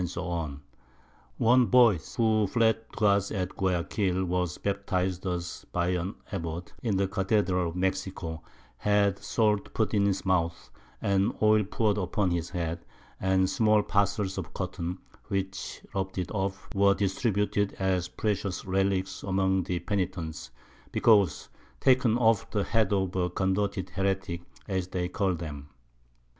_One 1.37 1.67
Boyse, 1.67 2.15
who 2.15 2.47
fled 2.47 2.77
to 2.97 3.05
us 3.05 3.29
at 3.31 3.55
Guiaquil, 3.55 4.25
was 4.25 4.57
baptized 4.57 5.21
thus 5.21 5.63
by 5.65 5.89
an 5.89 6.15
Abbot, 6.31 6.73
in 6.81 6.97
the 6.97 7.07
Cathedral 7.07 7.69
of 7.69 7.75
Mexico, 7.75 8.41
had 8.77 9.19
Salt 9.19 9.71
put 9.75 9.93
in 9.93 10.07
his 10.07 10.25
Mouth, 10.25 10.71
and 11.03 11.35
Oil 11.39 11.63
poured 11.65 11.99
upon 11.99 12.31
his 12.31 12.49
Head, 12.49 12.83
and 13.19 13.47
small 13.47 13.83
parcells 13.83 14.39
of 14.39 14.55
Cotton, 14.55 14.97
which 15.27 15.83
rub'd 15.93 16.17
it 16.17 16.31
off, 16.31 16.67
were 16.73 16.95
distributed 16.95 17.73
as 17.77 18.07
precious 18.07 18.63
Relicks 18.65 19.21
among 19.21 19.61
the 19.65 19.77
Penitents, 19.77 20.49
because 20.91 21.47
taken 21.79 22.17
off 22.17 22.49
the 22.49 22.63
Head 22.63 22.91
of 22.91 23.15
a 23.15 23.29
converted 23.29 23.91
Heretick, 23.91 24.41
as 24.67 24.87
they 24.87 25.09
call 25.09 25.35
them. 25.35 25.69